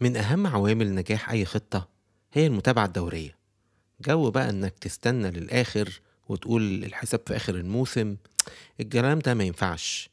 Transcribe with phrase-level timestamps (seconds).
[0.00, 1.88] من أهم عوامل نجاح أي خطة
[2.32, 3.38] هي المتابعة الدورية.
[4.00, 8.16] جو بقى إنك تستنى للآخر وتقول الحساب في آخر الموسم
[8.80, 10.10] الكلام ده ما ينفعش.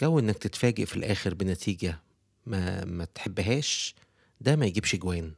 [0.00, 2.00] جو إنك تتفاجئ في الآخر بنتيجة
[2.46, 3.94] ما, ما تحبهاش
[4.40, 5.32] ده ما يجيبش جوان.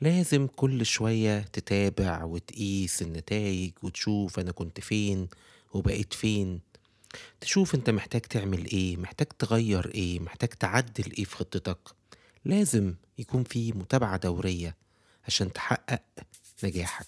[0.00, 5.28] لازم كل شوية تتابع وتقيس النتائج وتشوف أنا كنت فين
[5.72, 6.60] وبقيت فين.
[7.40, 11.78] تشوف أنت محتاج تعمل إيه محتاج تغير إيه محتاج تعدل إيه في خطتك.
[12.46, 14.76] لازم يكون في متابعة دورية
[15.26, 16.02] عشان تحقق
[16.64, 17.06] نجاحك.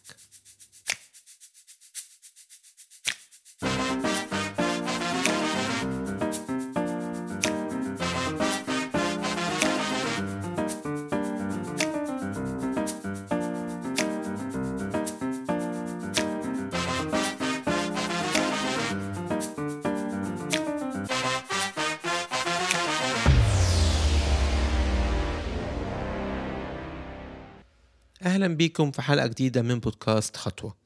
[28.38, 30.76] أهلا بيكم في حلقة جديدة من بودكاست خطوة.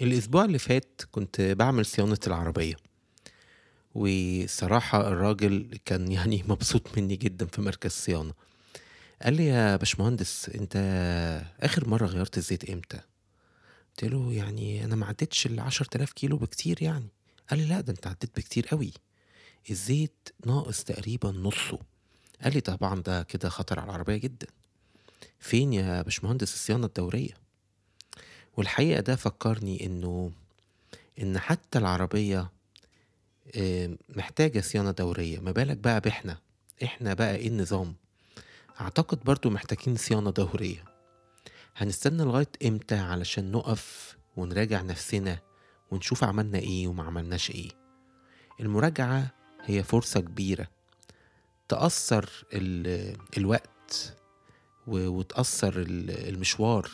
[0.00, 2.74] الأسبوع اللي فات كنت بعمل صيانة العربية.
[3.94, 8.32] وصراحة الراجل كان يعني مبسوط مني جدا في مركز صيانة.
[9.22, 10.76] قال لي يا باشمهندس أنت
[11.60, 13.00] آخر مرة غيرت الزيت إمتى؟
[13.90, 17.08] قلت له يعني أنا ما عدتش ال 10000 كيلو بكتير يعني.
[17.50, 18.92] قال لي لا ده أنت عديت بكتير قوي.
[19.70, 21.78] الزيت ناقص تقريبا نصه.
[22.42, 24.46] قال لي طبعا ده كده خطر على العربية جدا.
[25.46, 27.30] فين يا باشمهندس الصيانة الدورية؟
[28.56, 30.32] والحقيقة ده فكرني إنه
[31.22, 32.50] إن حتى العربية
[33.56, 35.38] آه، محتاجة صيانة دورية.
[35.40, 36.38] ما بالك بقى بإحنا؟
[36.84, 37.94] إحنا بقى إيه النظام؟
[38.80, 40.84] أعتقد برضو محتاجين صيانة دورية.
[41.76, 45.38] هنستنى لغاية إمتى علشان نقف ونراجع نفسنا
[45.90, 47.70] ونشوف عملنا إيه وما عملناش إيه؟
[48.60, 49.30] المراجعة
[49.64, 50.66] هي فرصة كبيرة.
[51.68, 54.16] تقصر ال- الوقت
[54.86, 56.90] وتقصر ال- المشوار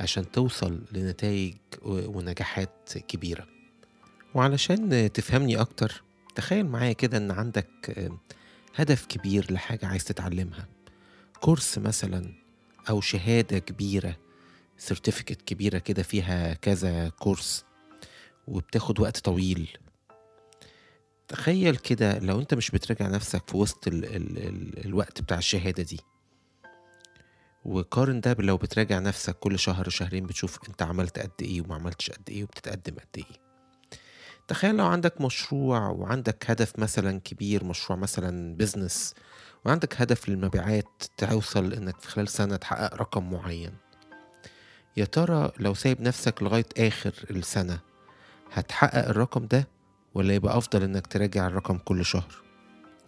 [0.00, 3.46] عشان توصل لنتائج ونجاحات كبيرة.
[4.34, 6.02] وعلشان تفهمني أكتر
[6.34, 8.10] تخيل معايا كده إن عندك
[8.74, 10.68] هدف كبير لحاجة عايز تتعلمها.
[11.40, 12.32] course مثلا
[12.90, 14.16] أو شهادة كبيرة
[14.78, 17.64] certificate كبيرة كده فيها كذا course
[18.48, 19.68] وبتاخد وقت طويل.
[21.28, 25.82] تخيل كده لو أنت مش بتراجع نفسك في وسط ال ال ال الوقت بتاع الشهادة
[25.82, 26.00] دي
[27.64, 32.10] وقارن ده لو بتراجع نفسك كل شهر شهرين بتشوف انت عملت قد إيه وما عملتش
[32.10, 33.50] قد إيه وبتتقدم قد إيه.
[34.48, 39.14] تخيل لو عندك مشروع وعندك هدف مثلا كبير مشروع مثلا بيزنس
[39.64, 43.72] وعندك هدف للمبيعات توصل إنك في خلال سنة تحقق رقم معين.
[44.96, 47.80] يا ترى لو سايب نفسك لغاية آخر السنة
[48.52, 49.68] هتحقق الرقم ده
[50.14, 52.42] ولا يبقى أفضل إنك تراجع الرقم كل شهر؟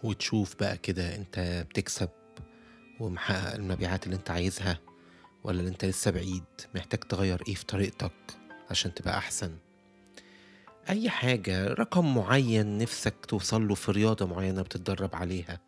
[0.03, 2.09] وتشوف بقى كده أنت بتكسب
[3.03, 4.79] ومحقق المبيعات اللي أنت عايزها
[5.43, 6.43] ولا اللي أنت لسه بعيد
[6.75, 8.11] محتاج تغير إيه في طريقتك
[8.71, 9.51] عشان تبقى أحسن؟
[10.89, 15.59] أي حاجة رقم معين نفسك توصل له في رياضة معينة بتتدرب عليها.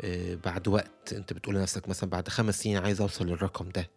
[0.00, 3.90] آه، بعد وقت أنت بتقول لنفسك مثلا بعد خمس سنين عايز أوصل للرقم ده.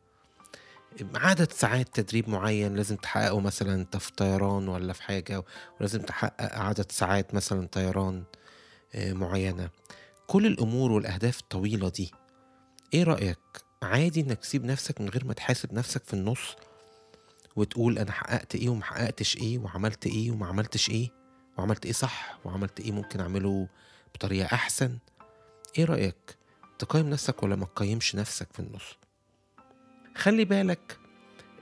[1.16, 5.44] عدد ساعات تدريب معين لازم تحققه مثلا انت في طيران ولا في حاجة
[5.80, 8.24] ولازم تحقق عدد ساعات مثلا طيران
[8.96, 9.70] آه، معينة.
[10.28, 12.12] كل الأمور والأهداف الطويلة دي
[12.94, 13.40] إيه رأيك؟
[13.84, 16.56] عادي إنك تسيب نفسك من غير ما تحاسب نفسك في النص
[17.56, 21.10] وتقول أنا حققت إيه وما حققتش إيه وعملت إيه وما عملتش إيه
[21.58, 23.68] وعملت إيه صح وعملت إيه ممكن أعمله
[24.16, 24.98] بطريقة أحسن
[25.78, 26.36] إيه رأيك؟
[26.80, 28.98] تقيم نفسك ولا ما تقيمش نفسك في النص؟
[30.16, 30.98] خلي بالك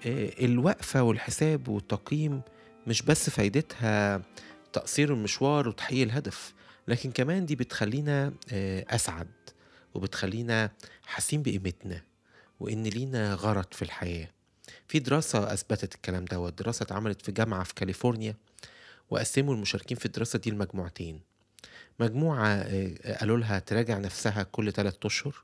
[0.06, 2.42] آه، الوقفة والحساب والتقييم
[2.88, 4.22] مش بس فايدتها
[4.74, 6.54] تقصير المشوار وتحقيق الهدف
[6.88, 9.28] لكن كمان دي بتخلينا آه، أسعد
[9.94, 10.72] وبتخلينا
[11.06, 12.02] حاسين بقيمتنا
[12.60, 14.30] وإن لينا غرض في الحياة.
[14.88, 18.36] في دراسة أثبتت الكلام ده دراسة اتعملت في جامعة في كاليفورنيا
[19.10, 21.22] وقسموا المشاركين في الدراسة دي لمجموعتين.
[22.00, 25.44] مجموعة آه، قالوا لها تراجع نفسها كل ثلاثة أشهر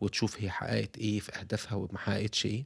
[0.00, 2.64] وتشوف هي حققت إيه في أهدافها وما حققتش إيه.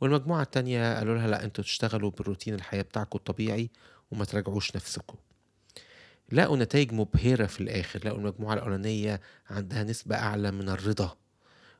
[0.00, 3.70] والمجموعة التانية قالوا لها لا أنتوا تشتغلوا بالروتين الحياة بتاعكم الطبيعي
[4.10, 5.16] وما تراجعوش نفسكم.
[6.32, 9.20] لقوا نتائج مبهرة في الآخر لقوا المجموعة الأولانية
[9.50, 11.16] عندها نسبة أعلى من الرضا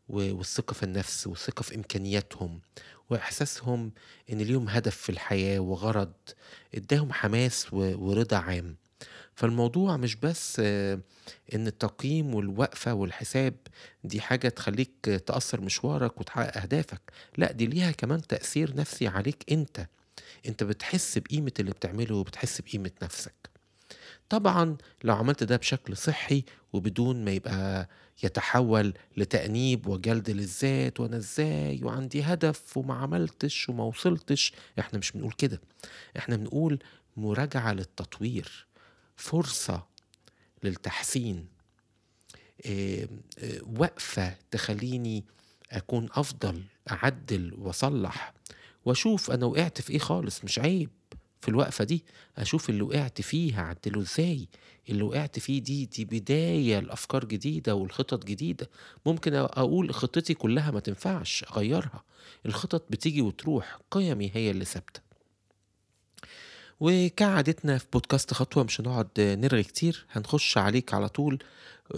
[0.09, 2.61] والثقة في النفس والثقة في إمكانياتهم
[3.11, 3.93] وإحساسهم
[4.33, 6.13] إن ليهم هدف في الحياة وغرض
[6.75, 8.77] إداهم حماس ورضا عام.
[9.35, 10.61] فالموضوع مش بس
[11.55, 13.55] إن التقييم والوقفة والحساب
[14.05, 14.91] دي حاجة تخليك
[15.27, 17.01] تأثر مشوارك وتحقق أهدافك
[17.39, 19.87] لأ دي ليها كمان تأثير نفسي عليك أنت.
[20.47, 23.46] أنت بتحس بقيمة اللي بتعمله وبتحس بقيمة نفسك.
[24.29, 27.89] طبعا لو عملت ده بشكل صحي وبدون ما يبقى
[28.23, 35.33] يتحول لتأنيب وجلد للذات وأنا إزاي وعندي هدف وما عملتش وما وصلتش إحنا مش بنقول
[35.33, 35.61] كده.
[36.17, 36.79] إحنا بنقول
[37.17, 38.67] مراجعة للتطوير
[39.17, 39.87] فرصة
[40.63, 41.47] للتحسين
[42.67, 43.09] آه،
[43.39, 45.25] آه، وقفة تخليني
[45.71, 48.35] أكون أفضل أعدل وأصلح.
[48.85, 50.91] وأشوف أنا وقعت في إيه خالص مش عيب.
[51.47, 52.05] في الوقفة دي
[52.39, 54.49] أشوف اللي وقعت فيه هعدله إزاي
[54.89, 58.71] اللي وقعت فيه دي دي بداية لأفكار جديدة والخطط جديدة.
[59.07, 62.03] ممكن أقول خطتي كلها ما تنفعش أغيرها.
[62.47, 65.01] الخطط بتيجي وتروح قيمي هي اللي ثابتة.
[66.81, 71.39] وكعادتنا في بودكاست خطوة مش هنقعد نرغي كتير هنخش عليك على طول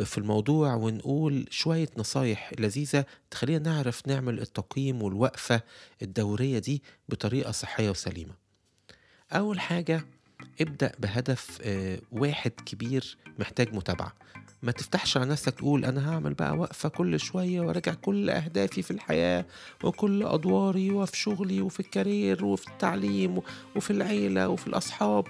[0.04, 5.60] في الموضوع ونقول شوية نصايح لذيذة تخلينا نعرف نعمل التقييم والوقفة
[6.02, 8.47] الدورية دي بطريقة صحية وسليمة.
[9.32, 10.04] أول حاجة
[10.60, 14.12] ابدأ بهدف آه، واحد كبير محتاج متابعة.
[14.62, 18.90] ما تفتحش على نفسك تقول أنا هعمل بقى وقفة كل شوية وراجع كل أهدافي في
[18.90, 19.44] الحياة
[19.84, 23.40] وكل أدواري وفي شغلي وفي ال career وفي التعليم
[23.76, 25.26] وفي العيلة وفي الأصحاب.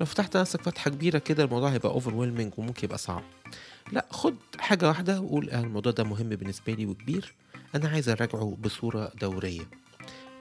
[0.00, 3.22] لو فتحت نفسك فتحة كبيرة كده الموضوع هيبقى over وممكن يبقى صعب.
[3.92, 7.34] لا خد حاجة واحدة وقول آه، الموضوع ده مهم بالنسبة لي وكبير.
[7.74, 9.81] أنا عايز أراجعه بصورة دورية.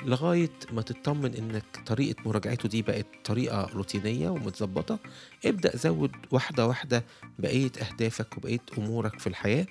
[0.05, 4.99] لغاية ما تطمن إنك طريقة مراجعته دي بقت طريقة روتينية ومتظبطة
[5.45, 7.03] ابدأ زود واحدة واحدة
[7.39, 9.65] بقية أهدافك وبقية أمورك في الحياة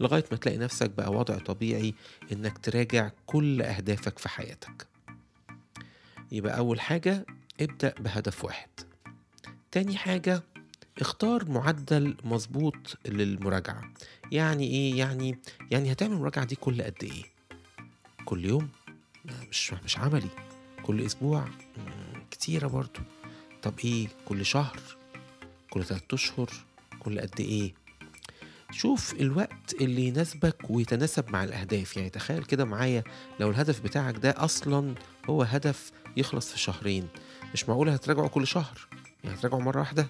[0.00, 1.94] لغاية ما تلاقي نفسك بقى وضع طبيعي
[2.32, 4.86] إنك تراجع كل أهدافك في حياتك.
[6.32, 7.26] يبقى أول حاجة
[7.60, 8.68] ابدأ بهدف واحد.
[9.70, 10.42] تاني حاجة
[11.00, 13.92] اختار معدل مظبوط للمراجعة.
[14.32, 15.38] يعني إيه؟ يعني
[15.70, 17.22] يعني هتعمل المراجعة دي كل قد إيه؟
[18.24, 18.68] كل يوم؟
[19.52, 20.28] مش مش عملي.
[20.82, 21.44] كل أسبوع
[22.30, 23.00] كتيرة برضو.
[23.62, 24.80] طب إيه؟ كل شهر
[25.70, 26.50] كل ثلاثة أشهر
[27.00, 27.74] كل قد إيه؟
[28.70, 31.96] شوف الوقت اللي يناسبك ويتناسب مع الأهداف.
[31.96, 33.04] يعني تخيل كده معايا
[33.40, 34.94] لو الهدف بتاعك ده أصلا
[35.30, 37.08] هو هدف يخلص في شهرين
[37.54, 38.88] مش معقول هتراجعه كل شهر؟
[39.24, 40.06] يعني هتراجعه مرة واحدة؟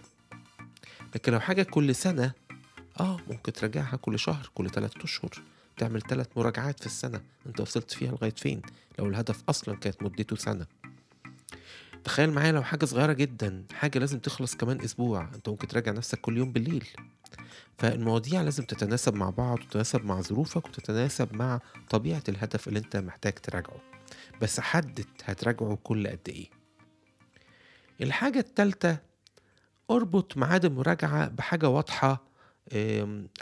[1.15, 2.33] لكن لو حاجة كل سنة
[3.00, 5.31] آه ممكن تراجعها كل شهر كل ثلاثة أشهر.
[5.82, 7.20] تعمل ثلاث مراجعات في السنة.
[7.46, 8.62] أنت وصلت فيها لغاية فين؟
[8.99, 10.67] لو الهدف أصلا كانت مدته سنة.
[12.05, 15.31] تخيل معايا لو حاجة صغيرة جدا حاجة لازم تخلص كمان أسبوع.
[15.34, 16.88] أنت ممكن تراجع نفسك كل يوم بالليل.
[17.79, 23.32] فالمواضيع لازم تتناسب مع بعض وتتناسب مع ظروفك وتتناسب مع طبيعة الهدف اللي أنت محتاج
[23.32, 23.81] تراجعه.
[24.43, 26.50] بس حدد هتراجعه كل قد إيه.
[28.00, 28.99] الحاجة التالتة
[29.90, 32.31] أربط ميعاد المراجعة بحاجة واضحة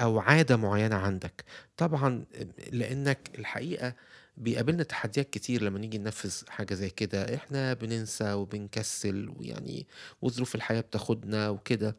[0.00, 1.44] أو عادة معينة عندك.
[1.76, 2.24] طبعا
[2.72, 3.94] لأنك الحقيقة
[4.36, 7.34] بيقابلنا تحديات كتير لما نيجي ننفذ حاجة زي كده.
[7.34, 9.86] إحنا بننسى وبنكسل ويعني
[10.22, 11.96] وظروف الحياة بتاخدنا وكده.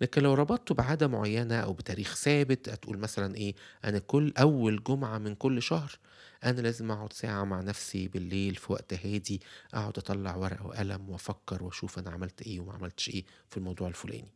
[0.00, 3.54] لكن لو ربطته بعادة معينة أو بتاريخ ثابت هتقول مثلا إيه؟
[3.84, 5.98] أنا كل أول جمعة من كل شهر
[6.44, 9.40] أنا لازم أقعد ساعة مع نفسي بالليل في وقت هادي
[9.74, 14.28] أقعد أطلع ورقة وقلم وأفكر وأشوف أنا عملت إيه وما عملتش إيه في الموضوع الفلاني.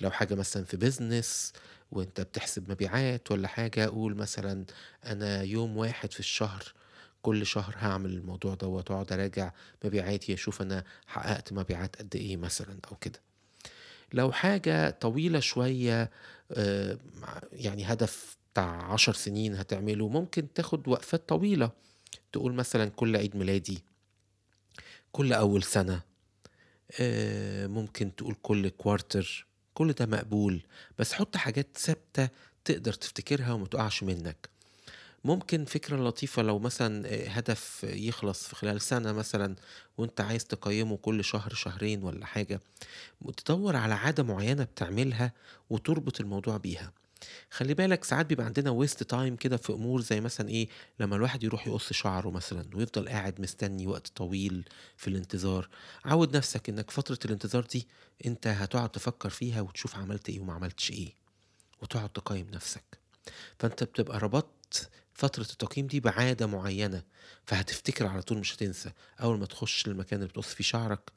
[0.00, 1.52] لو حاجة مثلا في بيزنس
[1.92, 4.64] وأنت بتحسب مبيعات ولا حاجة قول مثلا
[5.06, 6.62] أنا يوم واحد في الشهر
[7.22, 9.52] كل شهر هعمل الموضوع دوت وأقعد أراجع
[9.84, 13.20] مبيعاتي أشوف أنا حققت مبيعات قد إيه مثلا أو كده.
[14.12, 16.10] لو حاجة طويلة شوية
[16.52, 16.98] آه،
[17.52, 21.70] يعني هدف بتاع عشر سنين هتعمله ممكن تاخد وقفات طويلة.
[22.32, 23.82] تقول مثلا كل عيد ميلادي
[25.12, 26.02] كل أول سنة
[27.00, 30.62] آه، ممكن تقول كل quarter كل ده مقبول
[30.98, 32.28] بس حط حاجات ثابتة
[32.64, 34.48] تقدر تفتكرها وما تقعش منك.
[35.24, 37.08] ممكن فكرة لطيفة لو مثلا
[37.38, 39.56] هدف يخلص في خلال سنة مثلا
[39.98, 42.60] وأنت عايز تقيمه كل شهر شهرين ولا حاجة
[43.36, 45.32] تدور على عادة معينة بتعملها
[45.70, 46.92] وتربط الموضوع بيها.
[47.50, 50.68] خلي بالك ساعات بيبقى عندنا waste time كده في أمور زي مثلا إيه
[51.00, 55.68] لما الواحد يروح يقص شعره مثلا ويفضل قاعد مستني وقت طويل في الانتظار.
[56.04, 57.88] عود نفسك إنك فترة الانتظار دي
[58.26, 61.12] أنت هتقعد تفكر فيها وتشوف عملت إيه وما عملتش إيه
[61.82, 62.98] وتقعد تقيم نفسك.
[63.58, 67.02] فأنت بتبقى ربطت فترة التقييم دي بعادة معينة
[67.46, 68.92] فهتفتكر على طول مش هتنسى.
[69.22, 71.10] أول ما تخش المكان اللي بتقص فيه شعرك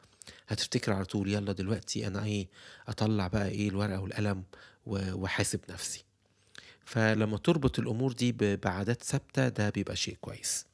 [0.48, 2.48] هتفتكر على طول يلا دلوقتي أنا إيه
[2.88, 4.44] أطلع بقى إيه الورقة والقلم
[4.86, 6.04] وحاسب نفسي.
[6.86, 10.66] فلما تربط الأمور دي بعادات ثابتة ده بيبقى شيء كويس.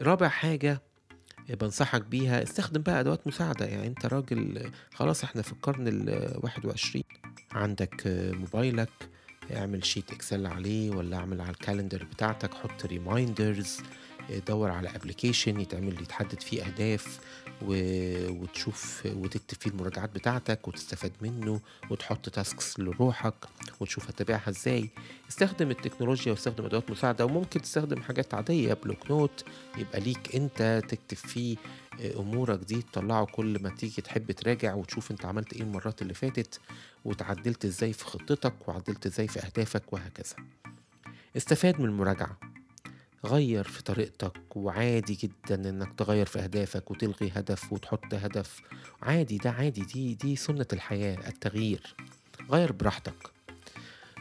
[0.00, 0.82] رابع حاجة
[1.48, 3.66] بنصحك بيها استخدم بقى أدوات مساعدة.
[3.66, 7.04] يعني أنت راجل خلاص إحنا في القرن الواحد وعشرين
[7.52, 8.02] عندك
[8.32, 8.90] موبايلك
[9.56, 13.78] اعمل sheet Excel عليه ولا اعمل على ال calendar بتاعتك حط reminders
[14.48, 17.20] دور على application يتعمل يتحدد فيه أهداف.
[17.62, 23.34] وتشوف وتكتب فيه المراجعات بتاعتك وتستفاد منه وتحط tasks لروحك
[23.80, 24.90] وتشوف هتتابعها إزاي
[25.28, 29.44] استخدم التكنولوجيا واستخدم أدوات مساعدة وممكن تستخدم حاجات عادية block note
[29.78, 31.56] يبقى ليك أنت تكتب فيه
[32.16, 36.60] أمورك دي تطلعه كل ما تيجي تحب تراجع وتشوف أنت عملت إيه المرات اللي فاتت
[37.04, 40.36] وتعدلت إزاي في خطتك وعدلت إزاي في أهدافك وهكذا
[41.36, 42.38] استفاد من المراجعة
[43.24, 48.60] غير في طريقتك وعادي جدا إنك تغير في أهدافك وتلغي هدف وتحط هدف.
[49.02, 51.94] عادي ده عادي دي دي سنة الحياة التغيير.
[52.50, 53.30] غير براحتك.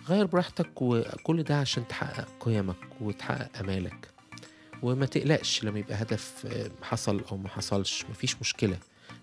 [0.10, 4.08] غير براحتك وكل ده عشان تحقق قيمك وتحقق آمالك.
[4.84, 6.48] وما تقلقش لما يبقى هدف
[6.82, 8.78] حصل أو ما حصلش مفيش مشكلة.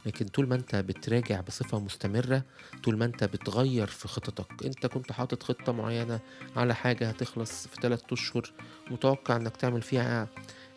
[0.06, 2.44] لكن طول ما انت بتراجع بصفة مستمرة
[2.85, 6.21] طول ما انت بتغير في خططك انت كنت حاطط خطة معينة
[6.56, 8.52] على حاجة هتخلص في ثلاثة أشهر
[8.90, 10.28] متوقع انك تعمل فيها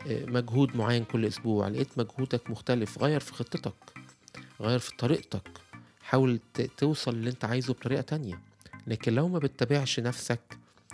[0.07, 3.73] مجهود معين كل أسبوع لقيت مجهودك مختلف غير في خطتك
[4.61, 5.47] غير في طريقتك
[6.01, 6.39] حاول
[6.77, 8.39] توصل اللي انت عايزه بطريقة تانية.
[8.87, 10.39] لكن لو ما بتتابعش نفسك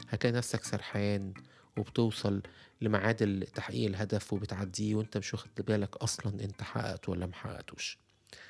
[0.10, 1.34] هتلاقي نفسك سرحان
[1.78, 2.42] وبتوصل
[2.82, 7.98] لميعاد تحقيق الهدف وبتعديه وانت مش واخد بالك أصلا انت حققته ولا ما حققتوش.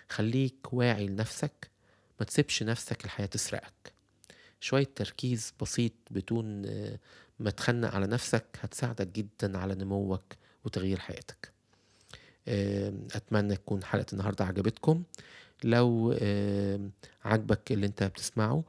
[0.09, 1.69] خليك واعي لنفسك
[2.19, 3.93] ما تسيبش نفسك الحياة تسرقك.
[4.59, 6.61] شوية تركيز بسيط بدون
[7.39, 10.23] ما تخنق على نفسك هتساعدك جدا على نموك
[10.65, 11.51] وتغيير حياتك.
[13.15, 15.03] أتمنى تكون حلقة النهاردة عجبتكم.
[15.63, 16.11] لو
[17.25, 18.63] عجبك اللي انت بتسمعه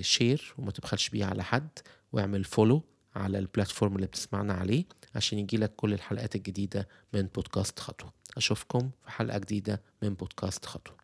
[0.00, 1.68] share وما تبخلش بيه على حد
[2.12, 2.82] واعمل follow
[3.14, 4.84] على ال platform اللي بتسمعنا عليه
[5.14, 8.12] عشان يجيلك كل الحلقات الجديدة من بودكاست خطوة.
[8.36, 11.03] أشوفكم في حلقة جديدة من بودكاست خطوة.